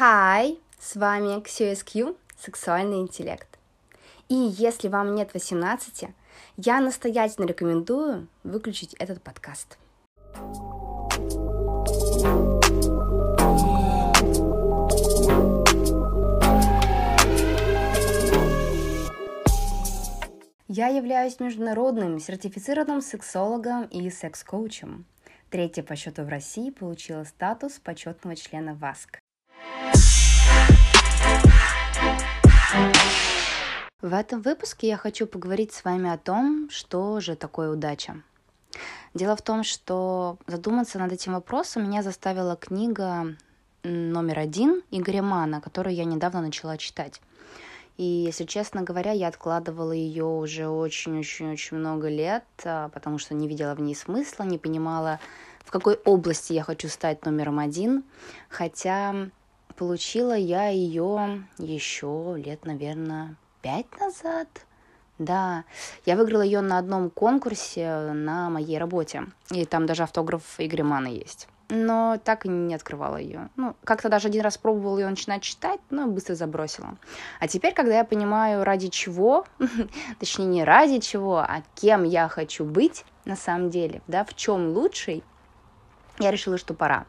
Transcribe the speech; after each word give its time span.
Hi, 0.00 0.58
с 0.78 0.96
вами 0.96 1.42
QSQ, 1.42 2.16
сексуальный 2.38 3.00
интеллект. 3.00 3.58
И 4.30 4.34
если 4.34 4.88
вам 4.88 5.14
нет 5.14 5.34
18, 5.34 6.08
я 6.56 6.80
настоятельно 6.80 7.44
рекомендую 7.44 8.26
выключить 8.42 8.94
этот 8.94 9.22
подкаст. 9.22 9.76
Я 20.66 20.86
являюсь 20.86 21.38
международным 21.40 22.18
сертифицированным 22.20 23.02
сексологом 23.02 23.84
и 23.84 24.08
секс-коучем. 24.08 25.04
Третья 25.50 25.82
по 25.82 25.94
счету 25.94 26.22
в 26.22 26.30
России 26.30 26.70
получила 26.70 27.24
статус 27.24 27.78
почетного 27.80 28.34
члена 28.34 28.74
ВАСК. 28.74 29.19
В 34.02 34.14
этом 34.14 34.40
выпуске 34.40 34.88
я 34.88 34.96
хочу 34.96 35.26
поговорить 35.26 35.72
с 35.72 35.84
вами 35.84 36.10
о 36.10 36.16
том, 36.16 36.68
что 36.70 37.20
же 37.20 37.36
такое 37.36 37.70
удача. 37.70 38.22
Дело 39.12 39.36
в 39.36 39.42
том, 39.42 39.62
что 39.62 40.38
задуматься 40.46 40.98
над 40.98 41.12
этим 41.12 41.34
вопросом 41.34 41.84
меня 41.84 42.02
заставила 42.02 42.56
книга 42.56 43.36
номер 43.82 44.38
один 44.38 44.82
Игоря 44.90 45.22
Мана, 45.22 45.60
которую 45.60 45.94
я 45.94 46.04
недавно 46.04 46.40
начала 46.40 46.78
читать. 46.78 47.20
И, 47.98 48.04
если 48.04 48.44
честно 48.44 48.82
говоря, 48.82 49.12
я 49.12 49.28
откладывала 49.28 49.92
ее 49.92 50.24
уже 50.24 50.68
очень-очень-очень 50.68 51.76
много 51.76 52.08
лет, 52.08 52.44
а, 52.64 52.88
потому 52.88 53.18
что 53.18 53.34
не 53.34 53.46
видела 53.48 53.74
в 53.74 53.80
ней 53.80 53.94
смысла, 53.94 54.44
не 54.44 54.56
понимала, 54.56 55.20
в 55.64 55.70
какой 55.70 55.96
области 56.06 56.54
я 56.54 56.62
хочу 56.62 56.88
стать 56.88 57.26
номером 57.26 57.58
один. 57.58 58.04
Хотя 58.48 59.28
получила 59.80 60.36
я 60.36 60.68
ее 60.68 61.42
еще 61.56 62.34
лет, 62.36 62.66
наверное, 62.66 63.36
пять 63.62 63.86
назад. 63.98 64.46
Да, 65.18 65.64
я 66.04 66.16
выиграла 66.16 66.42
ее 66.42 66.60
на 66.60 66.76
одном 66.76 67.08
конкурсе 67.08 68.12
на 68.12 68.50
моей 68.50 68.76
работе. 68.76 69.22
И 69.50 69.64
там 69.64 69.86
даже 69.86 70.02
автограф 70.02 70.42
Игоря 70.58 70.84
Мана 70.84 71.08
есть 71.08 71.48
но 71.72 72.18
так 72.24 72.46
и 72.46 72.48
не 72.48 72.74
открывала 72.74 73.16
ее. 73.16 73.48
Ну, 73.54 73.76
как-то 73.84 74.08
даже 74.08 74.26
один 74.26 74.42
раз 74.42 74.58
пробовала 74.58 74.98
ее 74.98 75.08
начинать 75.08 75.42
читать, 75.42 75.78
но 75.88 76.08
быстро 76.08 76.34
забросила. 76.34 76.96
А 77.38 77.46
теперь, 77.46 77.74
когда 77.74 77.98
я 77.98 78.04
понимаю, 78.04 78.64
ради 78.64 78.88
чего, 78.88 79.46
точнее, 80.18 80.46
не 80.46 80.64
ради 80.64 80.98
чего, 80.98 81.38
а 81.38 81.62
кем 81.76 82.02
я 82.02 82.26
хочу 82.26 82.64
быть 82.64 83.04
на 83.24 83.36
самом 83.36 83.70
деле, 83.70 84.02
да, 84.08 84.24
в 84.24 84.34
чем 84.34 84.70
лучший, 84.70 85.22
я 86.20 86.30
решила, 86.30 86.58
что 86.58 86.74
пора. 86.74 87.06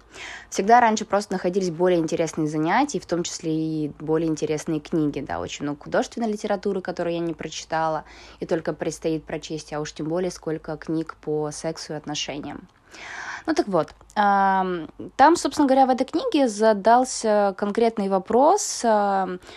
Всегда 0.50 0.80
раньше 0.80 1.06
просто 1.06 1.34
находились 1.34 1.70
более 1.70 2.00
интересные 2.00 2.48
занятия, 2.48 3.00
в 3.00 3.06
том 3.06 3.24
числе 3.24 3.54
и 3.54 3.92
более 4.00 4.30
интересные 4.30 4.80
книги, 4.80 5.20
да, 5.20 5.40
очень 5.40 5.64
много 5.64 5.84
художественной 5.84 6.32
литературы, 6.32 6.82
которую 6.82 7.14
я 7.14 7.20
не 7.20 7.34
прочитала, 7.34 8.06
и 8.40 8.46
только 8.46 8.74
предстоит 8.74 9.24
прочесть, 9.24 9.74
а 9.74 9.80
уж 9.80 9.94
тем 9.94 10.08
более 10.08 10.32
сколько 10.32 10.76
книг 10.78 11.16
по 11.22 11.52
сексу 11.52 11.94
и 11.94 11.96
отношениям. 11.96 12.68
Ну 13.48 13.54
так 13.56 13.68
вот, 13.68 13.90
там, 14.14 15.36
собственно 15.36 15.68
говоря, 15.68 15.88
в 15.88 15.90
этой 15.90 16.06
книге 16.06 16.48
задался 16.48 17.56
конкретный 17.58 18.08
вопрос, 18.08 18.86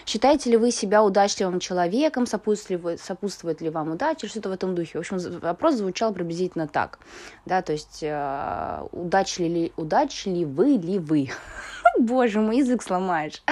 считаете 0.06 0.50
ли 0.50 0.56
вы 0.56 0.70
себя 0.70 1.02
удачливым 1.02 1.60
человеком, 1.60 2.26
сопутствует, 2.26 3.60
ли 3.60 3.70
вам 3.70 3.92
удача, 3.92 4.26
что-то 4.26 4.48
в 4.48 4.52
этом 4.52 4.74
духе. 4.74 4.98
В 4.98 5.00
общем, 5.00 5.18
вопрос 5.40 5.74
звучал 5.74 6.14
приблизительно 6.14 6.66
так, 6.66 6.98
да, 7.44 7.62
то 7.62 7.72
есть 7.72 8.02
а, 8.02 8.86
удачли, 8.92 9.72
удачливы 9.76 10.76
ли 10.76 10.98
вы? 10.98 11.30
Боже 11.98 12.40
мой, 12.40 12.58
язык 12.58 12.82
сломаешь. 12.82 13.42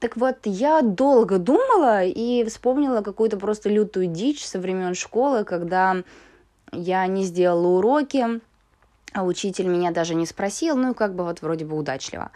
Так 0.00 0.16
вот, 0.16 0.36
я 0.44 0.82
долго 0.82 1.38
думала 1.38 2.04
и 2.04 2.44
вспомнила 2.44 3.00
какую-то 3.00 3.38
просто 3.38 3.70
лютую 3.70 4.08
дичь 4.08 4.44
со 4.44 4.58
времен 4.58 4.94
школы, 4.94 5.44
когда 5.44 5.96
я 6.72 7.06
не 7.06 7.24
сделала 7.24 7.78
уроки, 7.78 8.40
а 9.14 9.22
учитель 9.22 9.68
меня 9.68 9.92
даже 9.92 10.14
не 10.14 10.26
спросил, 10.26 10.76
ну 10.76 10.90
и 10.90 10.94
как 10.94 11.14
бы 11.14 11.24
вот 11.24 11.40
вроде 11.40 11.64
бы 11.64 11.76
удачливо. 11.76 12.30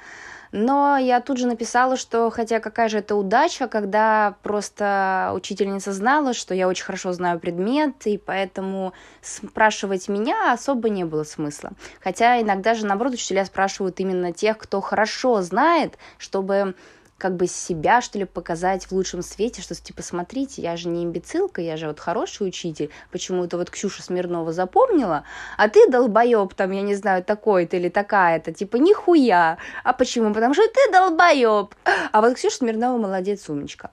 Но 0.53 0.97
я 0.97 1.21
тут 1.21 1.39
же 1.39 1.47
написала, 1.47 1.97
что 1.97 2.31
хотя 2.31 2.61
какая 2.61 2.89
же 2.89 2.99
это 2.99 3.17
удача, 3.17 3.69
когда 3.69 4.37
просто 4.43 5.33
учительница 5.35 5.93
знала, 5.93 6.33
что 6.33 6.55
я 6.55 6.69
очень 6.69 6.85
хорошо 6.85 7.13
знаю 7.13 7.39
предмет, 7.39 8.07
и 8.07 8.17
поэтому 8.17 8.95
спрашивать 9.21 10.09
меня 10.09 10.53
особо 10.53 10.89
не 10.89 11.05
было 11.05 11.25
смысла. 11.25 11.73
Хотя 12.01 12.41
иногда 12.41 12.75
же, 12.75 12.87
наоборот, 12.87 13.15
учителя 13.15 13.45
спрашивают 13.45 14.01
именно 14.01 14.33
тех, 14.33 14.57
кто 14.57 14.81
хорошо 14.81 15.43
знает, 15.43 15.99
чтобы 16.17 16.75
как 17.19 17.35
бы 17.37 17.49
себя, 17.49 18.01
что 18.01 18.19
ли, 18.19 18.25
показать 18.25 18.87
в 18.87 18.93
лучшем 18.93 19.23
свете, 19.23 19.61
что, 19.61 19.75
типа, 19.75 20.03
смотрите, 20.03 20.63
я 20.63 20.77
же 20.77 20.89
не 20.89 21.05
имбецилка, 21.05 21.61
я 21.61 21.77
же 21.77 21.89
вот 21.89 21.99
хороший 21.99 22.47
учитель, 22.47 22.91
почему-то 23.11 23.59
вот 23.59 23.71
Ксюша 23.71 24.03
Смирнова 24.03 24.53
запомнила, 24.53 25.25
а 25.57 25.69
ты 25.69 25.91
долбоеб, 25.91 26.55
там, 26.55 26.71
я 26.71 26.83
не 26.83 26.95
знаю, 26.95 27.25
такой-то 27.25 27.77
или 27.77 27.89
такая-то, 27.89 28.53
типа, 28.53 28.77
нихуя. 28.77 29.59
А 29.83 29.93
почему? 29.93 30.33
Потому 30.33 30.55
что 30.55 30.63
ты 30.69 30.93
долбоеб. 30.93 31.75
А 32.13 32.21
вот 32.21 32.35
Ксюша 32.37 32.57
Смирнова 32.57 32.97
молодец, 32.99 33.49
умничка. 33.49 33.91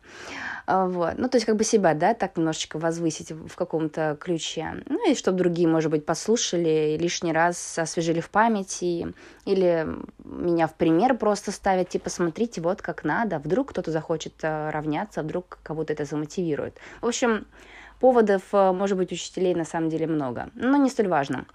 А, 0.67 0.87
вот. 0.87 1.13
Ну, 1.17 1.29
то 1.29 1.37
есть 1.37 1.45
как 1.45 1.55
бы 1.55 1.63
себя, 1.63 1.93
да, 1.93 2.13
так 2.13 2.37
немножечко 2.37 2.79
возвысить 2.79 3.31
в 3.31 3.55
каком-то 3.55 4.17
ключе. 4.19 4.83
Ну, 4.87 5.11
и 5.11 5.15
чтобы 5.15 5.37
другие, 5.37 5.67
может 5.67 5.91
быть, 5.91 6.05
послушали, 6.05 6.97
лишний 6.99 7.33
раз 7.33 7.77
освежили 7.77 8.19
в 8.19 8.29
памяти, 8.29 9.13
или 9.45 9.87
меня 10.23 10.67
в 10.67 10.73
пример 10.73 11.17
просто 11.17 11.51
ставят, 11.51 11.89
типа, 11.89 12.09
смотрите, 12.09 12.61
вот 12.61 12.81
как 12.81 13.03
надо, 13.03 13.39
вдруг 13.39 13.69
кто-то 13.69 13.91
захочет 13.91 14.33
э, 14.41 14.69
равняться, 14.71 15.21
вдруг 15.21 15.59
кого-то 15.63 15.93
это 15.93 16.05
замотивирует. 16.05 16.77
В 17.01 17.07
общем, 17.07 17.45
поводов, 17.99 18.41
э, 18.53 18.71
может 18.71 18.97
быть, 18.97 19.11
учителей 19.11 19.53
на 19.53 19.65
самом 19.65 19.89
деле 19.89 20.07
много, 20.07 20.49
но 20.55 20.77
не 20.77 20.89
столь 20.89 21.09
важно. 21.09 21.45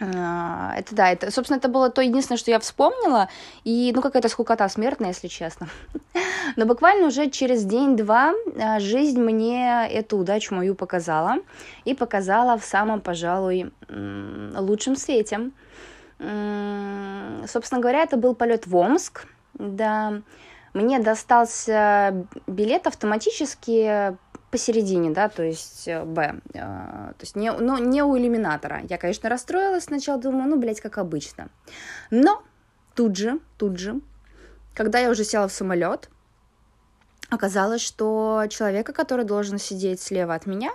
А, 0.00 0.74
это 0.76 0.94
да, 0.94 1.12
это, 1.12 1.30
собственно, 1.30 1.58
это 1.58 1.68
было 1.68 1.90
то 1.90 2.00
единственное, 2.00 2.38
что 2.38 2.50
я 2.50 2.58
вспомнила, 2.58 3.28
и, 3.64 3.92
ну, 3.94 4.00
какая-то 4.00 4.28
скукота 4.28 4.68
смертная, 4.68 5.08
если 5.08 5.28
честно. 5.28 5.68
Но 6.56 6.64
буквально 6.64 7.08
уже 7.08 7.28
через 7.28 7.64
день-два 7.64 8.32
а, 8.58 8.80
жизнь 8.80 9.20
мне 9.20 9.86
эту 9.90 10.16
удачу 10.16 10.54
мою 10.54 10.74
показала, 10.74 11.36
и 11.84 11.94
показала 11.94 12.56
в 12.56 12.64
самом, 12.64 13.00
пожалуй, 13.00 13.72
лучшем 13.88 14.96
свете. 14.96 15.50
Собственно 16.18 17.80
говоря, 17.80 18.02
это 18.02 18.16
был 18.16 18.34
полет 18.34 18.66
в 18.66 18.76
Омск, 18.76 19.26
да, 19.54 20.20
мне 20.74 20.98
достался 21.00 22.26
билет 22.46 22.86
автоматически 22.86 24.16
посередине, 24.50 25.10
да, 25.10 25.28
то 25.28 25.42
есть 25.42 25.86
э, 25.86 26.04
Б, 26.04 26.40
э, 26.52 26.58
то 26.58 27.20
есть 27.20 27.36
не, 27.36 27.52
ну, 27.52 27.78
не 27.78 28.02
у 28.02 28.16
иллюминатора. 28.16 28.82
Я, 28.88 28.98
конечно, 28.98 29.28
расстроилась 29.28 29.84
сначала, 29.84 30.20
думаю, 30.20 30.48
ну, 30.48 30.58
блядь, 30.58 30.80
как 30.80 30.98
обычно. 30.98 31.48
Но 32.10 32.42
тут 32.94 33.16
же, 33.16 33.38
тут 33.56 33.78
же, 33.78 34.00
когда 34.74 34.98
я 34.98 35.10
уже 35.10 35.24
села 35.24 35.48
в 35.48 35.52
самолет, 35.52 36.10
оказалось, 37.28 37.80
что 37.80 38.44
человека, 38.50 38.92
который 38.92 39.24
должен 39.24 39.58
сидеть 39.58 40.00
слева 40.00 40.34
от 40.34 40.46
меня, 40.46 40.70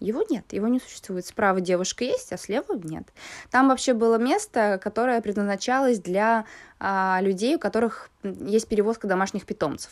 его 0.00 0.22
нет, 0.30 0.52
его 0.52 0.68
не 0.68 0.78
существует. 0.78 1.26
Справа 1.26 1.60
девушка 1.60 2.04
есть, 2.04 2.32
а 2.32 2.38
слева 2.38 2.74
нет. 2.74 3.04
Там 3.50 3.68
вообще 3.68 3.94
было 3.94 4.16
место, 4.16 4.78
которое 4.82 5.20
предназначалось 5.20 5.98
для 5.98 6.44
а, 6.78 7.18
людей, 7.20 7.56
у 7.56 7.58
которых 7.58 8.10
есть 8.22 8.68
перевозка 8.68 9.08
домашних 9.08 9.44
питомцев. 9.44 9.90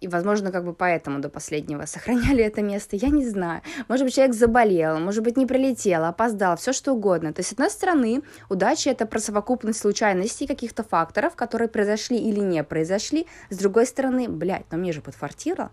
И, 0.00 0.08
возможно, 0.08 0.50
как 0.50 0.64
бы 0.64 0.72
поэтому 0.72 1.20
до 1.20 1.28
последнего 1.28 1.84
сохраняли 1.86 2.42
это 2.42 2.62
место, 2.62 2.96
я 2.96 3.08
не 3.08 3.26
знаю. 3.26 3.62
Может 3.88 4.04
быть, 4.04 4.14
человек 4.14 4.34
заболел, 4.34 4.98
может 4.98 5.22
быть, 5.22 5.36
не 5.36 5.46
прилетел, 5.46 6.04
опоздал, 6.04 6.56
все 6.56 6.72
что 6.72 6.92
угодно. 6.92 7.32
То 7.32 7.40
есть, 7.40 7.50
с 7.50 7.52
одной 7.52 7.70
стороны, 7.70 8.22
удача— 8.48 8.90
это 8.90 9.06
про 9.06 9.18
совокупность 9.18 9.80
случайностей 9.80 10.46
каких-то 10.46 10.82
факторов, 10.82 11.36
которые 11.36 11.68
произошли 11.68 12.16
или 12.16 12.40
не 12.40 12.64
произошли. 12.64 13.26
С 13.50 13.58
другой 13.58 13.86
стороны, 13.86 14.28
блядь, 14.28 14.70
но 14.70 14.78
мне 14.78 14.92
же 14.92 15.02
подфартило. 15.02 15.70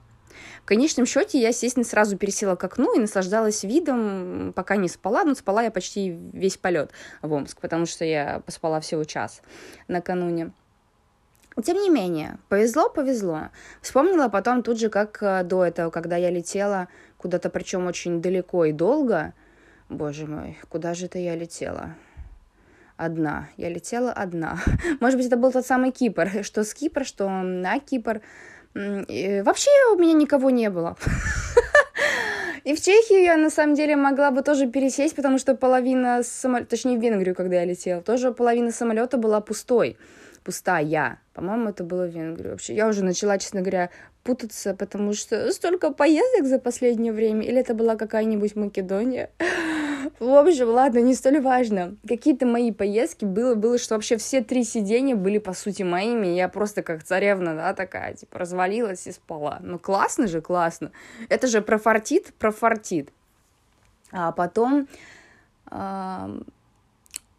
В 0.62 0.66
конечном 0.66 1.06
счете 1.06 1.40
я, 1.40 1.48
естественно, 1.48 1.86
сразу 1.86 2.18
пересела 2.18 2.56
к 2.56 2.64
окну 2.64 2.96
и 2.96 3.00
наслаждалась 3.00 3.64
видом, 3.64 4.54
пока 4.56 4.76
не 4.76 4.90
спала. 4.90 5.24
Ну, 5.24 5.34
спала 5.36 5.64
я 5.64 5.72
почти 5.72 6.10
весь 6.10 6.58
полет 6.58 6.92
в 7.22 7.32
Омск, 7.32 7.60
потому 7.60 7.86
что 7.86 8.06
я 8.06 8.42
поспала 8.46 8.80
всего 8.82 9.04
час 9.04 9.42
накануне. 9.88 10.52
Тем 11.64 11.78
не 11.78 11.90
менее, 11.90 12.38
повезло, 12.50 12.88
повезло. 12.90 13.50
Вспомнила 13.82 14.28
потом 14.28 14.62
тут 14.62 14.80
же, 14.80 14.90
как 14.90 15.18
э, 15.22 15.44
до 15.44 15.66
этого, 15.66 15.90
когда 15.90 16.16
я 16.16 16.30
летела 16.30 16.88
куда-то, 17.18 17.50
причем 17.50 17.88
очень 17.88 18.22
далеко 18.22 18.66
и 18.66 18.72
долго. 18.72 19.34
Боже 19.90 20.28
мой, 20.28 20.58
куда 20.70 20.94
же 20.94 21.08
это 21.08 21.18
я 21.18 21.36
летела? 21.36 21.96
Одна. 22.96 23.50
Я 23.58 23.70
летела 23.70 24.12
одна. 24.12 24.60
Может 25.00 25.18
быть, 25.18 25.28
это 25.28 25.38
был 25.38 25.52
тот 25.52 25.66
самый 25.66 25.92
Кипр. 25.92 26.30
Что 26.44 26.64
с 26.64 26.74
Кипра, 26.76 27.04
что 27.04 27.28
на 27.28 27.80
Кипр. 27.80 28.22
И 28.76 29.42
вообще 29.44 29.72
у 29.94 29.98
меня 29.98 30.14
никого 30.14 30.52
не 30.52 30.70
было. 30.70 30.96
И 32.64 32.76
в 32.76 32.82
Чехию 32.82 33.24
я, 33.24 33.38
на 33.38 33.50
самом 33.50 33.76
деле, 33.76 33.96
могла 33.96 34.30
бы 34.30 34.44
тоже 34.44 34.68
пересесть, 34.68 35.16
потому 35.16 35.40
что 35.40 35.56
половина 35.56 36.22
самолета, 36.22 36.72
точнее, 36.72 36.98
в 36.98 37.02
Венгрию, 37.02 37.34
когда 37.34 37.56
я 37.56 37.66
летела, 37.66 38.02
тоже 38.02 38.32
половина 38.34 38.72
самолета 38.72 39.18
была 39.18 39.40
пустой 39.42 39.98
пустая. 40.48 41.20
По-моему, 41.34 41.72
это 41.72 41.84
было 41.84 42.06
в 42.06 42.10
Венгрии. 42.10 42.52
Вообще, 42.52 42.74
я 42.74 42.88
уже 42.88 43.04
начала, 43.04 43.38
честно 43.38 43.60
говоря, 43.60 43.90
путаться, 44.24 44.74
потому 44.74 45.12
что 45.12 45.52
столько 45.52 45.92
поездок 45.92 46.48
за 46.48 46.58
последнее 46.58 47.12
время. 47.12 47.42
Или 47.42 47.60
это 47.60 47.74
была 47.74 47.98
какая-нибудь 47.98 48.56
Македония? 48.56 49.30
В 50.20 50.30
общем, 50.30 50.70
ладно, 50.70 51.00
не 51.00 51.16
столь 51.16 51.42
важно. 51.42 51.98
Какие-то 52.08 52.46
мои 52.46 52.72
поездки 52.72 53.26
было, 53.26 53.56
было, 53.56 53.78
что 53.78 53.96
вообще 53.96 54.16
все 54.16 54.42
три 54.42 54.64
сидения 54.64 55.16
были, 55.16 55.38
по 55.38 55.52
сути, 55.52 55.84
моими. 55.84 56.28
Я 56.28 56.48
просто 56.48 56.82
как 56.82 57.04
царевна, 57.04 57.56
да, 57.56 57.74
такая, 57.74 58.14
типа, 58.14 58.40
развалилась 58.40 59.06
и 59.06 59.12
спала. 59.12 59.60
Ну, 59.62 59.78
классно 59.80 60.28
же, 60.28 60.40
классно. 60.40 60.94
Это 61.28 61.48
же 61.48 61.62
профартит, 61.62 62.34
профартит. 62.40 63.10
А 64.14 64.32
потом 64.32 64.88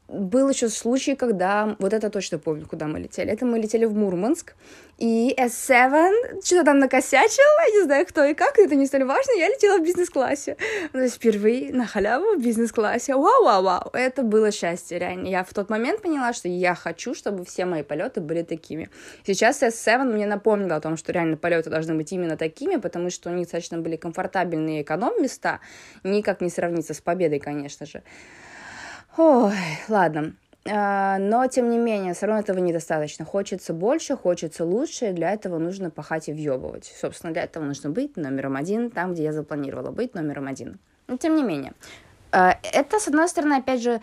был 0.08 0.48
еще 0.48 0.68
случай, 0.68 1.14
когда, 1.14 1.76
вот 1.78 1.92
это 1.92 2.08
точно 2.10 2.38
помню, 2.38 2.66
куда 2.66 2.86
мы 2.86 2.98
летели. 2.98 3.30
Это 3.30 3.44
мы 3.44 3.58
летели 3.58 3.84
в 3.84 3.94
Мурманск, 3.94 4.54
и 4.96 5.34
S7 5.38 6.42
что-то 6.42 6.64
там 6.64 6.78
накосячил, 6.78 7.44
я 7.66 7.78
не 7.78 7.84
знаю 7.84 8.06
кто 8.06 8.24
и 8.24 8.34
как, 8.34 8.58
это 8.58 8.74
не 8.74 8.86
столь 8.86 9.04
важно, 9.04 9.32
я 9.38 9.48
летела 9.48 9.78
в 9.78 9.84
бизнес-классе. 9.84 10.56
То 10.92 10.98
есть 10.98 11.16
впервые 11.16 11.72
на 11.72 11.86
халяву 11.86 12.36
в 12.36 12.42
бизнес-классе. 12.42 13.14
Вау-вау-вау, 13.14 13.90
это 13.92 14.22
было 14.22 14.50
счастье, 14.50 14.98
реально. 14.98 15.28
Я 15.28 15.44
в 15.44 15.52
тот 15.52 15.70
момент 15.70 16.02
поняла, 16.02 16.32
что 16.32 16.48
я 16.48 16.74
хочу, 16.74 17.14
чтобы 17.14 17.44
все 17.44 17.64
мои 17.64 17.82
полеты 17.82 18.20
были 18.20 18.42
такими. 18.42 18.90
Сейчас 19.24 19.62
S7 19.62 20.04
мне 20.04 20.26
напомнила 20.26 20.76
о 20.76 20.80
том, 20.80 20.96
что 20.96 21.12
реально 21.12 21.36
полеты 21.36 21.70
должны 21.70 21.94
быть 21.94 22.10
именно 22.12 22.36
такими, 22.36 22.76
потому 22.76 23.10
что 23.10 23.30
у 23.30 23.32
них 23.32 23.44
достаточно 23.44 23.78
были 23.78 23.96
комфортабельные 23.96 24.82
эконом-места, 24.82 25.60
никак 26.02 26.40
не 26.40 26.50
сравнится 26.50 26.94
с 26.94 27.00
победой, 27.00 27.38
конечно 27.38 27.86
же. 27.86 28.02
Ой, 29.18 29.52
ладно. 29.88 30.34
А, 30.70 31.18
но, 31.18 31.44
тем 31.48 31.70
не 31.70 31.78
менее, 31.78 32.14
все 32.14 32.26
равно 32.26 32.40
этого 32.40 32.58
недостаточно. 32.58 33.24
Хочется 33.24 33.72
больше, 33.72 34.16
хочется 34.16 34.64
лучше, 34.64 35.06
и 35.06 35.12
для 35.12 35.32
этого 35.32 35.58
нужно 35.58 35.90
пахать 35.90 36.28
и 36.28 36.32
въебывать. 36.32 36.94
Собственно, 37.00 37.32
для 37.32 37.42
этого 37.42 37.64
нужно 37.64 37.90
быть 37.90 38.16
номером 38.16 38.54
один 38.54 38.90
там, 38.90 39.14
где 39.14 39.24
я 39.24 39.32
запланировала 39.32 39.90
быть 39.90 40.14
номером 40.14 40.46
один. 40.46 40.78
Но, 41.08 41.16
тем 41.16 41.34
не 41.34 41.42
менее, 41.42 41.72
а, 42.30 42.58
это, 42.62 43.00
с 43.00 43.08
одной 43.08 43.28
стороны, 43.28 43.54
опять 43.54 43.82
же, 43.82 44.00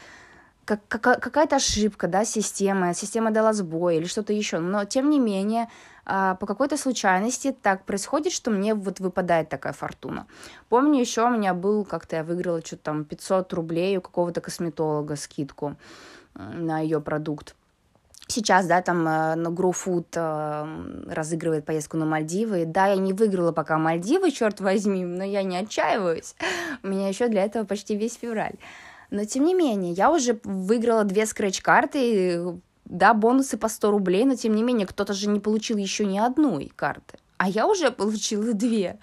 как, 0.66 0.86
какая-то 0.88 1.56
ошибка, 1.56 2.10
да, 2.10 2.26
системы, 2.26 2.94
система 2.94 3.32
дала 3.32 3.54
сбой 3.54 3.96
или 3.96 4.06
что-то 4.06 4.34
еще. 4.34 4.60
Но, 4.60 4.84
тем 4.84 5.10
не 5.10 5.20
менее, 5.20 5.70
по 6.06 6.46
какой-то 6.46 6.78
случайности 6.78 7.52
так 7.52 7.84
происходит, 7.84 8.32
что 8.32 8.52
мне 8.52 8.76
вот 8.76 9.00
выпадает 9.00 9.50
такая 9.50 9.74
фортуна. 9.74 10.28
Помню, 10.70 11.00
еще 11.00 11.26
у 11.26 11.30
меня 11.30 11.54
был, 11.54 11.84
как-то 11.84 12.18
я 12.18 12.24
выиграла 12.24 12.62
что-то 12.62 12.84
там 12.84 13.06
500 13.06 13.52
рублей 13.54 13.98
у 13.98 14.02
какого-то 14.02 14.40
косметолога 14.40 15.16
скидку 15.16 15.76
на 16.36 16.80
ее 16.80 17.02
продукт. 17.02 17.56
Сейчас, 18.28 18.66
да, 18.66 18.82
там 18.82 19.08
э, 19.08 19.36
на 19.36 19.50
GrowFood 19.50 20.08
э, 20.16 21.14
разыгрывает 21.14 21.64
поездку 21.64 21.98
на 21.98 22.06
Мальдивы. 22.06 22.66
Да, 22.66 22.88
я 22.88 22.96
не 22.96 23.14
выиграла 23.14 23.52
пока 23.52 23.78
Мальдивы, 23.78 24.32
черт 24.32 24.60
возьми, 24.62 25.06
но 25.06 25.24
я 25.24 25.44
не 25.44 25.58
отчаиваюсь. 25.58 26.36
У 26.84 26.88
меня 26.88 27.08
еще 27.08 27.28
для 27.28 27.44
этого 27.44 27.66
почти 27.66 27.96
весь 27.96 28.16
февраль. 28.16 28.56
Но 29.12 29.26
тем 29.26 29.46
не 29.46 29.54
менее, 29.54 29.94
я 29.94 30.12
уже 30.12 30.40
выиграла 30.44 31.04
две 31.04 31.28
скретч-карты, 31.28 32.60
да, 32.86 33.14
бонусы 33.14 33.58
по 33.58 33.68
100 33.68 33.92
рублей, 33.92 34.26
но 34.26 34.36
тем 34.36 34.56
не 34.56 34.64
менее 34.64 34.88
кто-то 34.88 35.14
же 35.14 35.28
не 35.28 35.40
получил 35.40 35.78
еще 35.78 36.06
ни 36.06 36.18
одной 36.18 36.72
карты, 36.76 37.18
а 37.38 37.50
я 37.50 37.68
уже 37.68 37.92
получила 37.92 38.54
две. 38.54 39.00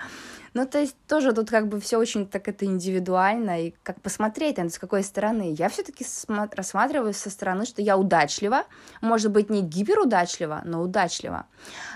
Ну, 0.55 0.67
то 0.67 0.79
есть 0.79 0.97
тоже 1.09 1.33
тут 1.33 1.49
как 1.49 1.69
бы 1.69 1.81
все 1.81 1.97
очень 1.97 2.27
так 2.27 2.47
это 2.47 2.67
индивидуально, 2.67 3.67
и 3.67 3.75
как 3.83 4.03
посмотреть, 4.03 4.59
с 4.59 4.79
какой 4.79 5.03
стороны. 5.03 5.55
Я 5.59 5.71
все-таки 5.71 6.05
рассматриваю 6.29 7.15
со 7.15 7.31
стороны, 7.31 7.65
что 7.65 7.81
я 7.81 7.97
удачлива, 7.97 8.65
может 9.01 9.31
быть, 9.31 9.49
не 9.49 9.63
гиперудачлива, 9.63 10.61
но 10.65 10.83
удачлива. 10.83 11.47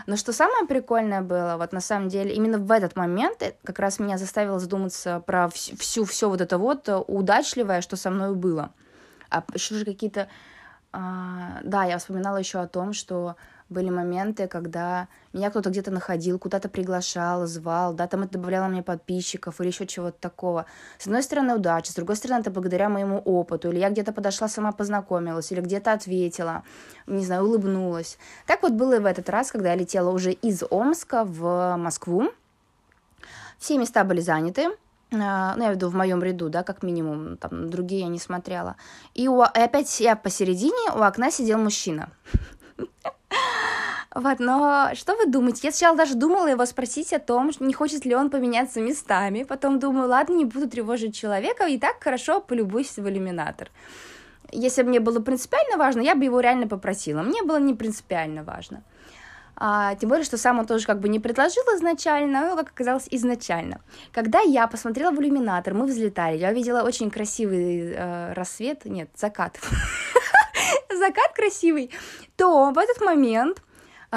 Но 0.06 0.17
что 0.17 0.32
самое 0.32 0.67
прикольное 0.67 1.21
было, 1.21 1.56
вот 1.59 1.73
на 1.73 1.81
самом 1.81 2.09
деле, 2.09 2.35
именно 2.35 2.59
в 2.59 2.71
этот 2.73 2.97
момент 2.97 3.43
э, 3.43 3.55
как 3.62 3.79
раз 3.79 3.99
меня 3.99 4.17
заставило 4.17 4.59
задуматься 4.59 5.23
про 5.27 5.49
всю, 5.50 6.06
все 6.06 6.31
вот 6.31 6.41
это 6.41 6.56
вот 6.56 6.89
э, 6.89 6.97
удачливое, 6.97 7.82
что 7.82 7.97
со 7.97 8.09
мной 8.09 8.35
было. 8.35 8.73
А 9.29 9.44
еще 9.53 9.75
же 9.75 9.85
какие-то 9.85 10.29
а, 10.98 11.60
да, 11.62 11.84
я 11.84 11.98
вспоминала 11.98 12.38
еще 12.38 12.58
о 12.58 12.66
том, 12.66 12.94
что 12.94 13.37
были 13.69 13.90
моменты, 13.90 14.48
когда 14.48 15.08
меня 15.34 15.50
кто-то 15.50 15.69
где-то 15.69 15.90
находил, 15.90 16.38
куда-то 16.38 16.70
приглашал, 16.70 17.46
звал, 17.46 17.93
да, 17.93 18.06
там 18.06 18.22
это 18.22 18.32
добавляло 18.32 18.69
мне 18.69 18.82
подписчиков 18.82 19.60
или 19.60 19.69
еще 19.69 19.87
чего-то 19.87 20.16
такого. 20.19 20.64
С 20.98 21.06
одной 21.06 21.22
стороны, 21.22 21.54
удача, 21.54 21.93
с 21.93 21.94
другой 21.94 22.16
стороны, 22.16 22.40
это 22.40 22.50
благодаря 22.50 22.88
моему 22.88 23.19
опыту, 23.19 23.69
или 23.70 23.78
я 23.78 23.90
где-то 23.90 24.14
подошла, 24.14 24.48
сама 24.48 24.72
познакомилась, 24.72 25.52
или 25.52 25.60
где-то 25.60 25.93
ответила, 25.93 26.62
не 27.06 27.26
знаю, 27.26 27.44
улыбнулась. 27.44 28.16
Так 28.46 28.62
вот 28.62 28.72
было 28.72 28.94
и 28.94 28.98
в 28.98 29.04
этот 29.04 29.28
раз, 29.28 29.52
когда 29.52 29.72
я 29.72 29.75
летела 29.75 30.08
уже 30.10 30.32
из 30.32 30.62
Омска 30.70 31.25
в 31.25 31.76
Москву. 31.76 32.31
Все 33.58 33.76
места 33.76 34.02
были 34.04 34.22
заняты, 34.22 34.70
ну, 35.11 35.62
я 35.62 35.70
веду 35.70 35.88
в 35.88 35.94
моем 35.94 36.23
ряду, 36.23 36.49
да, 36.49 36.62
как 36.62 36.82
минимум, 36.82 37.37
там, 37.37 37.70
другие 37.70 38.03
я 38.03 38.08
не 38.08 38.19
смотрела. 38.19 38.76
И, 39.14 39.29
у, 39.29 39.43
и 39.43 39.58
опять 39.58 40.00
я 40.00 40.17
посередине, 40.17 40.91
у 40.94 41.03
окна 41.03 41.31
сидел 41.31 41.58
мужчина. 41.58 42.11
Вот, 44.14 44.38
но 44.38 44.93
что 44.94 45.14
вы 45.14 45.26
думаете? 45.26 45.61
Я 45.64 45.73
сначала 45.73 45.94
даже 45.94 46.14
думала 46.14 46.47
его 46.47 46.64
спросить 46.64 47.12
о 47.12 47.19
том, 47.19 47.50
не 47.61 47.75
хочет 47.75 48.06
ли 48.06 48.14
он 48.14 48.31
поменяться 48.31 48.81
местами. 48.81 49.43
Потом 49.43 49.79
думаю, 49.79 50.08
ладно, 50.08 50.32
не 50.37 50.47
буду 50.47 50.70
тревожить 50.70 51.14
человека, 51.14 51.67
и 51.67 51.79
так 51.79 52.03
хорошо 52.03 52.41
полюбуюсь 52.41 52.97
в 52.97 53.06
иллюминатор. 53.06 53.70
Если 54.53 54.82
бы 54.82 54.88
мне 54.88 55.00
было 55.00 55.20
принципиально 55.20 55.76
важно, 55.76 56.00
я 56.00 56.14
бы 56.14 56.25
его 56.25 56.41
реально 56.41 56.67
попросила. 56.67 57.20
Мне 57.20 57.43
было 57.43 57.58
не 57.58 57.75
принципиально 57.75 58.43
важно. 58.43 58.82
А, 59.58 59.94
тем 59.94 60.11
более, 60.11 60.25
что 60.25 60.37
сам 60.37 60.58
он 60.58 60.67
тоже 60.67 60.87
как 60.87 61.00
бы 61.00 61.08
не 61.08 61.19
предложил 61.19 61.62
изначально, 61.76 62.49
но, 62.49 62.56
как 62.56 62.69
оказалось, 62.69 63.08
изначально. 63.11 63.81
Когда 64.12 64.41
я 64.41 64.67
посмотрела 64.67 65.11
в 65.11 65.20
иллюминатор, 65.20 65.73
мы 65.75 65.87
взлетали, 65.87 66.37
я 66.37 66.50
увидела 66.50 66.82
очень 66.82 67.11
красивый 67.11 67.93
э, 67.93 68.32
рассвет, 68.35 68.85
нет, 68.85 69.08
закат, 69.17 69.58
закат 70.91 71.32
красивый, 71.35 71.91
то 72.37 72.70
в 72.70 72.79
этот 72.79 73.00
момент 73.00 73.62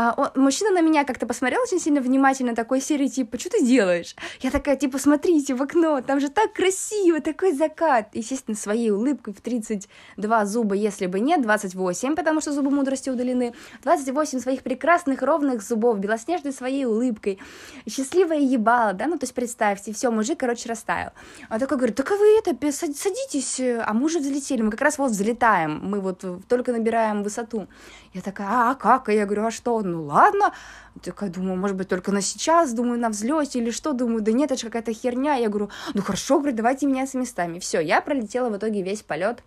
а, 0.01 0.13
он, 0.15 0.29
мужчина 0.41 0.71
на 0.71 0.79
меня 0.79 1.03
как-то 1.03 1.27
посмотрел 1.27 1.61
очень 1.61 1.77
сильно 1.77 1.99
внимательно, 1.99 2.55
такой 2.55 2.79
серый, 2.79 3.09
типа, 3.09 3.37
что 3.37 3.49
ты 3.49 3.65
делаешь? 3.65 4.15
Я 4.39 4.49
такая, 4.49 4.77
типа, 4.77 4.97
смотрите 4.97 5.55
в 5.55 5.61
окно, 5.61 5.99
там 5.99 6.21
же 6.21 6.29
так 6.29 6.53
красиво, 6.53 7.19
такой 7.19 7.51
закат. 7.51 8.07
Естественно, 8.13 8.55
своей 8.55 8.91
улыбкой 8.91 9.33
в 9.33 9.41
32 9.41 10.45
зуба, 10.45 10.75
если 10.75 11.05
бы 11.07 11.19
нет, 11.19 11.41
28, 11.41 12.15
потому 12.15 12.39
что 12.39 12.53
зубы 12.53 12.71
мудрости 12.71 13.09
удалены, 13.09 13.53
28 13.83 14.39
своих 14.39 14.63
прекрасных 14.63 15.21
ровных 15.21 15.61
зубов, 15.61 15.99
белоснежной 15.99 16.53
своей 16.53 16.85
улыбкой, 16.85 17.37
счастливая 17.85 18.39
ебала, 18.39 18.93
да, 18.93 19.05
ну, 19.05 19.17
то 19.17 19.25
есть 19.25 19.33
представьте, 19.33 19.91
все, 19.91 20.11
мужик, 20.11 20.39
короче, 20.39 20.69
растаял. 20.69 21.11
Он 21.49 21.59
такой 21.59 21.75
говорит, 21.75 21.97
так 21.97 22.09
а 22.09 22.15
вы 22.15 22.39
это, 22.39 22.71
садитесь, 22.71 23.59
а 23.59 23.93
мы 23.93 24.05
уже 24.05 24.19
взлетели, 24.19 24.61
мы 24.61 24.71
как 24.71 24.81
раз 24.81 24.97
вот 24.97 25.11
взлетаем, 25.11 25.81
мы 25.83 25.99
вот 25.99 26.23
только 26.47 26.71
набираем 26.71 27.21
высоту. 27.21 27.67
Я 28.13 28.21
такая, 28.21 28.47
а, 28.47 28.71
а 28.71 28.75
как? 28.75 29.09
А 29.09 29.13
я 29.13 29.25
говорю, 29.25 29.45
а 29.45 29.51
что? 29.51 29.88
Ну 29.89 30.03
ладно. 30.03 30.53
Такая 31.01 31.29
думаю, 31.29 31.57
может 31.57 31.77
быть, 31.77 31.87
только 31.87 32.11
на 32.11 32.21
сейчас, 32.21 32.73
думаю, 32.73 32.99
на 32.99 33.09
взлете 33.09 33.59
или 33.59 33.71
что, 33.71 33.93
думаю, 33.93 34.21
да 34.21 34.31
нет, 34.31 34.51
это 34.51 34.59
же 34.59 34.67
какая-то 34.67 34.93
херня. 34.93 35.35
Я 35.35 35.49
говорю, 35.49 35.69
ну 35.93 36.01
хорошо, 36.01 36.39
говорю, 36.39 36.55
давайте 36.55 36.85
меняться 36.85 37.17
местами. 37.17 37.59
Все, 37.59 37.79
я 37.79 38.01
пролетела 38.01 38.49
в 38.49 38.57
итоге 38.57 38.81
весь 38.81 39.01
полет 39.01 39.43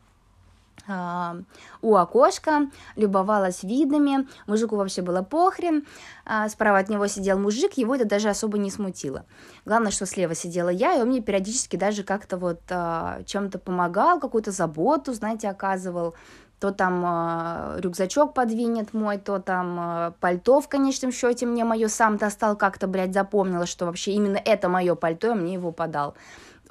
а, 0.88 1.36
у 1.80 1.94
окошка, 1.94 2.70
любовалась 2.96 3.62
видами, 3.62 4.26
мужику 4.46 4.76
вообще 4.76 5.02
было 5.02 5.22
похрен, 5.22 5.86
а, 6.24 6.48
справа 6.48 6.78
от 6.78 6.88
него 6.88 7.06
сидел 7.06 7.38
мужик, 7.38 7.74
его 7.74 7.94
это 7.94 8.04
даже 8.04 8.28
особо 8.28 8.58
не 8.58 8.70
смутило. 8.70 9.24
Главное, 9.64 9.92
что 9.92 10.06
слева 10.06 10.34
сидела 10.34 10.70
я, 10.70 10.96
и 10.96 11.00
он 11.00 11.08
мне 11.08 11.20
периодически 11.20 11.76
даже 11.76 12.02
как-то 12.02 12.36
вот 12.36 12.60
а, 12.70 13.22
чем-то 13.24 13.58
помогал, 13.58 14.18
какую-то 14.18 14.50
заботу, 14.50 15.12
знаете, 15.12 15.48
оказывал, 15.48 16.14
то 16.62 16.70
там 16.70 17.04
э, 17.04 17.80
рюкзачок 17.80 18.34
подвинет 18.34 18.94
мой, 18.94 19.18
то 19.18 19.40
там 19.40 19.80
э, 19.80 20.12
пальто 20.20 20.60
в 20.60 20.68
конечном 20.68 21.10
счете 21.10 21.44
мне 21.44 21.64
мое 21.64 21.88
сам 21.88 22.18
достал, 22.18 22.56
как-то, 22.56 22.86
блядь, 22.86 23.12
запомнила, 23.12 23.66
что 23.66 23.86
вообще 23.86 24.12
именно 24.12 24.36
это 24.36 24.68
мое 24.68 24.94
пальто, 24.94 25.32
и 25.32 25.34
мне 25.34 25.54
его 25.54 25.72
подал. 25.72 26.14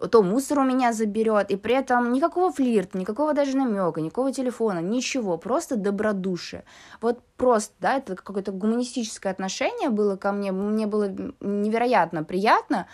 То 0.09 0.23
мусор 0.23 0.59
у 0.59 0.63
меня 0.63 0.93
заберет, 0.93 1.51
и 1.51 1.57
при 1.57 1.75
этом 1.75 2.13
никакого 2.13 2.53
флирта, 2.53 2.97
никакого 2.97 3.33
даже 3.33 3.57
намека, 3.57 3.99
никакого 3.99 4.31
телефона, 4.31 4.79
ничего, 4.79 5.37
просто 5.37 5.75
добродушие. 5.75 6.63
Вот 7.01 7.19
просто, 7.35 7.73
да, 7.81 7.97
это 7.97 8.15
какое-то 8.15 8.53
гуманистическое 8.53 9.33
отношение 9.33 9.89
было 9.89 10.15
ко 10.15 10.31
мне, 10.31 10.53
мне 10.53 10.87
было 10.87 11.09
невероятно 11.41 12.23
приятно, 12.23 12.87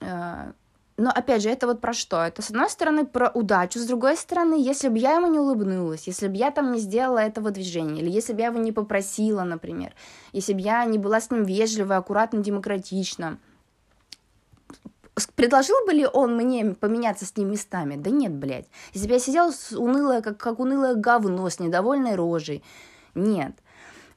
э, 0.00 0.52
но 0.98 1.10
опять 1.10 1.42
же, 1.42 1.48
это 1.48 1.68
вот 1.68 1.80
про 1.80 1.92
что? 1.92 2.20
Это 2.24 2.42
с 2.42 2.50
одной 2.50 2.68
стороны 2.68 3.06
про 3.06 3.30
удачу, 3.30 3.78
с 3.78 3.86
другой 3.86 4.16
стороны, 4.16 4.60
если 4.60 4.88
бы 4.88 4.98
я 4.98 5.14
ему 5.14 5.28
не 5.28 5.38
улыбнулась, 5.38 6.08
если 6.08 6.26
бы 6.26 6.36
я 6.36 6.50
там 6.50 6.72
не 6.72 6.80
сделала 6.80 7.20
этого 7.20 7.52
движения, 7.52 8.02
или 8.02 8.10
если 8.10 8.32
бы 8.32 8.40
я 8.40 8.48
его 8.48 8.58
не 8.58 8.72
попросила, 8.72 9.44
например, 9.44 9.94
если 10.32 10.54
бы 10.54 10.60
я 10.60 10.84
не 10.84 10.98
была 10.98 11.20
с 11.20 11.30
ним 11.30 11.44
вежлива, 11.44 11.96
аккуратно, 11.96 12.40
демократична, 12.40 13.38
Предложил 15.34 15.74
бы 15.84 15.92
ли 15.92 16.06
он 16.06 16.36
мне 16.36 16.74
поменяться 16.74 17.26
с 17.26 17.36
ним 17.36 17.50
местами? 17.50 17.96
Да 17.96 18.08
нет, 18.08 18.32
блядь. 18.32 18.68
Если 18.92 19.08
бы 19.08 19.14
я 19.14 19.18
сидела 19.18 19.52
унылая, 19.76 20.22
как, 20.22 20.38
как 20.38 20.60
унылое 20.60 20.94
говно, 20.94 21.50
с 21.50 21.58
недовольной 21.58 22.14
рожей. 22.14 22.62
Нет. 23.16 23.52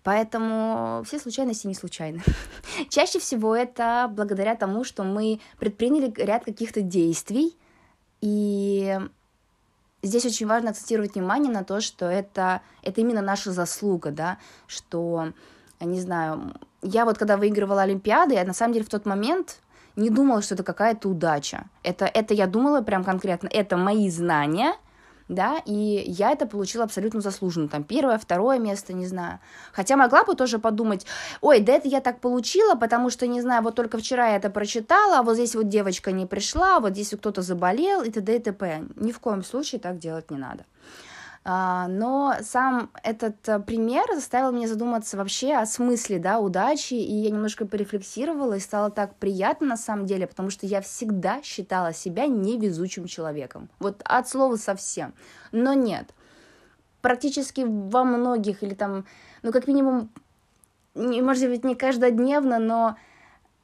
Поэтому 0.03 1.03
все 1.05 1.19
случайности 1.19 1.67
не 1.67 1.75
случайны. 1.75 2.21
Чаще 2.89 3.19
всего 3.19 3.55
это 3.55 4.09
благодаря 4.11 4.55
тому, 4.55 4.83
что 4.83 5.03
мы 5.03 5.39
предприняли 5.59 6.11
ряд 6.17 6.43
каких-то 6.43 6.81
действий, 6.81 7.55
и 8.19 8.99
здесь 10.01 10.25
очень 10.25 10.47
важно 10.47 10.71
акцентировать 10.71 11.13
внимание 11.13 11.51
на 11.51 11.63
то, 11.63 11.81
что 11.81 12.05
это, 12.05 12.61
это 12.81 13.01
именно 13.01 13.21
наша 13.21 13.51
заслуга, 13.51 14.11
да, 14.11 14.37
что, 14.65 15.33
не 15.79 16.01
знаю, 16.01 16.53
я 16.81 17.05
вот 17.05 17.19
когда 17.19 17.37
выигрывала 17.37 17.83
Олимпиады, 17.83 18.33
я 18.33 18.43
на 18.43 18.53
самом 18.53 18.73
деле 18.73 18.85
в 18.85 18.89
тот 18.89 19.05
момент 19.05 19.59
не 19.95 20.09
думала, 20.09 20.41
что 20.41 20.55
это 20.55 20.63
какая-то 20.63 21.09
удача. 21.09 21.65
Это, 21.83 22.05
это 22.05 22.33
я 22.33 22.47
думала 22.47 22.81
прям 22.81 23.03
конкретно, 23.03 23.49
это 23.51 23.77
мои 23.77 24.09
знания— 24.09 24.73
да, 25.31 25.61
и 25.65 26.03
я 26.07 26.31
это 26.31 26.45
получила 26.45 26.83
абсолютно 26.83 27.21
заслуженно, 27.21 27.67
там, 27.67 27.83
первое, 27.83 28.17
второе 28.17 28.59
место, 28.59 28.93
не 28.93 29.07
знаю. 29.07 29.39
Хотя 29.71 29.95
могла 29.95 30.23
бы 30.23 30.35
тоже 30.35 30.59
подумать, 30.59 31.05
ой, 31.39 31.61
да 31.61 31.73
это 31.73 31.87
я 31.87 32.01
так 32.01 32.19
получила, 32.19 32.75
потому 32.75 33.09
что, 33.09 33.27
не 33.27 33.41
знаю, 33.41 33.63
вот 33.63 33.75
только 33.75 33.97
вчера 33.97 34.29
я 34.29 34.35
это 34.35 34.49
прочитала, 34.49 35.19
а 35.19 35.23
вот 35.23 35.35
здесь 35.35 35.55
вот 35.55 35.69
девочка 35.69 36.11
не 36.11 36.25
пришла, 36.25 36.79
вот 36.79 36.91
здесь 36.91 37.09
кто-то 37.09 37.41
заболел, 37.41 38.01
и 38.03 38.11
т.д. 38.11 38.35
и 38.35 38.39
т.п. 38.39 38.83
Ни 38.95 39.11
в 39.11 39.19
коем 39.19 39.43
случае 39.43 39.79
так 39.79 39.97
делать 39.97 40.29
не 40.31 40.37
надо. 40.37 40.65
А, 41.43 41.87
но 41.87 42.35
сам 42.41 42.91
этот 43.03 43.49
э, 43.49 43.59
пример 43.59 44.05
заставил 44.13 44.51
меня 44.51 44.67
задуматься 44.67 45.17
вообще 45.17 45.55
о 45.55 45.65
смысле, 45.65 46.19
да, 46.19 46.39
удачи, 46.39 46.93
и 46.93 47.13
я 47.13 47.31
немножко 47.31 47.65
порефлексировала, 47.65 48.53
и 48.53 48.59
стало 48.59 48.91
так 48.91 49.15
приятно 49.15 49.69
на 49.69 49.77
самом 49.77 50.05
деле, 50.05 50.27
потому 50.27 50.51
что 50.51 50.67
я 50.67 50.81
всегда 50.81 51.41
считала 51.41 51.93
себя 51.93 52.27
невезучим 52.27 53.07
человеком, 53.07 53.69
вот 53.79 54.01
от 54.05 54.29
слова 54.29 54.55
совсем, 54.55 55.15
но 55.51 55.73
нет, 55.73 56.13
практически 57.01 57.65
во 57.65 58.03
многих, 58.03 58.61
или 58.61 58.75
там, 58.75 59.05
ну, 59.41 59.51
как 59.51 59.67
минимум, 59.67 60.11
не, 60.93 61.23
может 61.23 61.49
быть, 61.49 61.63
не 61.63 61.73
каждодневно, 61.73 62.59
но 62.59 62.97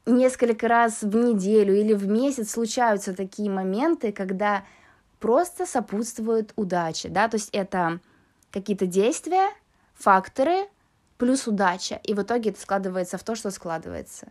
несколько 0.08 0.68
раз 0.68 1.04
в 1.04 1.16
неделю 1.16 1.76
или 1.76 1.94
в 1.94 2.08
месяц 2.08 2.52
случаются 2.52 3.14
такие 3.14 3.52
моменты, 3.52 4.12
когда 4.12 4.64
просто 5.20 5.66
сопутствует 5.66 6.54
удаче, 6.56 7.10
да, 7.10 7.28
то 7.28 7.36
есть 7.36 7.50
это 7.52 8.00
какие-то 8.52 8.86
действия, 8.86 9.50
факторы 9.96 10.68
плюс 11.18 11.48
удача, 11.48 12.00
и 12.04 12.14
в 12.14 12.22
итоге 12.22 12.52
это 12.52 12.62
складывается 12.62 13.18
в 13.18 13.24
то, 13.24 13.36
что 13.36 13.52
складывается. 13.52 14.28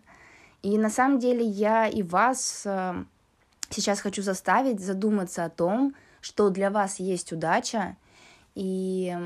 И 0.63 0.79
на 0.79 0.91
самом 0.91 1.19
деле 1.19 1.45
я 1.45 1.87
и 1.87 2.03
вас 2.03 2.63
э, 2.65 3.05
сейчас 3.71 4.01
хочу 4.01 4.23
заставить 4.23 4.81
задуматься 4.81 5.45
о 5.45 5.51
том, 5.51 5.95
что 6.21 6.51
для 6.51 6.71
вас 6.71 6.99
есть 6.99 7.33
удача, 7.33 7.97
и 8.55 9.17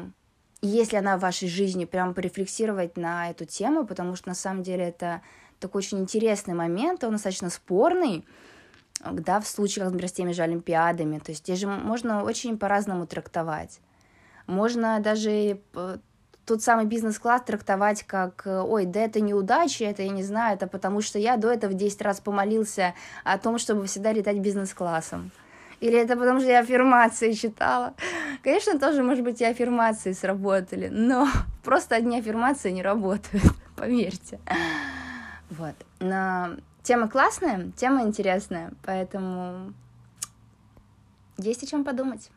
если 0.63 0.97
она 0.97 1.17
в 1.17 1.21
вашей 1.21 1.49
жизни, 1.49 1.85
прям 1.85 2.13
порефлексировать 2.15 2.97
на 2.97 3.31
эту 3.31 3.45
тему, 3.47 3.87
потому 3.87 4.17
что 4.17 4.29
на 4.29 4.35
самом 4.35 4.63
деле 4.63 4.89
это 4.89 5.23
такой 5.59 5.81
очень 5.81 6.01
интересный 6.01 6.55
момент, 6.55 7.05
он 7.05 7.13
достаточно 7.13 7.51
спорный, 7.51 8.27
да, 9.05 9.41
в 9.41 9.47
случае, 9.47 9.85
например, 9.87 10.09
с 10.09 10.13
теми 10.13 10.33
же 10.33 10.43
Олимпиадами. 10.43 11.19
То 11.19 11.33
есть 11.33 11.45
здесь 11.45 11.59
же 11.59 11.67
можно 11.67 12.23
очень 12.23 12.59
по-разному 12.59 13.07
трактовать. 13.07 13.81
Можно 14.47 15.01
даже 15.01 15.61
тот 16.45 16.63
самый 16.63 16.85
бизнес-класс 16.85 17.43
трактовать 17.43 18.03
как, 18.03 18.43
ой, 18.47 18.85
да 18.85 19.01
это 19.01 19.21
неудача, 19.21 19.85
это 19.85 20.03
я 20.03 20.11
не 20.11 20.25
знаю, 20.25 20.57
это 20.57 20.67
потому 20.67 21.01
что 21.01 21.19
я 21.19 21.37
до 21.37 21.49
этого 21.49 21.73
10 21.73 22.03
раз 22.03 22.21
помолился 22.21 22.95
о 23.25 23.39
том, 23.39 23.59
чтобы 23.59 23.87
всегда 23.87 24.13
летать 24.13 24.39
бизнес-классом. 24.39 25.31
Или 25.81 25.99
это 25.99 26.17
потому 26.17 26.41
что 26.41 26.51
я 26.51 26.61
аффирмации 26.61 27.33
читала. 27.33 27.95
Конечно, 28.43 28.79
тоже, 28.79 29.03
может 29.03 29.25
быть, 29.25 29.41
и 29.41 29.45
аффирмации 29.45 30.13
сработали, 30.13 30.89
но 30.89 31.29
просто 31.65 31.95
одни 31.95 32.19
аффирмации 32.19 32.71
не 32.71 32.83
работают, 32.83 33.45
поверьте. 33.77 34.41
Вот. 35.51 35.75
Но 36.01 36.57
Тема 36.91 37.09
классная, 37.09 37.71
тема 37.77 38.03
интересная, 38.03 38.73
поэтому 38.83 39.73
есть 41.39 41.63
о 41.63 41.67
чем 41.67 41.85
подумать. 41.85 42.33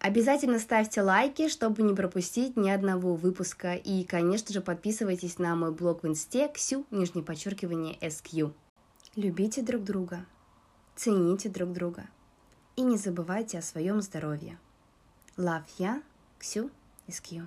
Обязательно 0.00 0.58
ставьте 0.58 1.00
лайки, 1.00 1.48
чтобы 1.48 1.84
не 1.84 1.94
пропустить 1.94 2.56
ни 2.56 2.68
одного 2.68 3.14
выпуска. 3.14 3.74
И, 3.74 4.02
конечно 4.02 4.52
же, 4.52 4.60
подписывайтесь 4.60 5.38
на 5.38 5.54
мой 5.54 5.70
блог 5.70 6.02
в 6.02 6.08
инсте 6.08 6.48
Ксю, 6.48 6.84
нижнее 6.90 7.24
подчеркивание 7.24 7.96
SQ. 8.00 8.52
Любите 9.14 9.62
друг 9.62 9.84
друга, 9.84 10.26
цените 10.96 11.48
друг 11.48 11.72
друга 11.72 12.08
и 12.74 12.82
не 12.82 12.96
забывайте 12.96 13.60
о 13.60 13.62
своем 13.62 14.02
здоровье. 14.02 14.58
Love 15.36 15.62
я, 15.78 16.02
Ксю 16.40 16.68
SQ. 17.06 17.44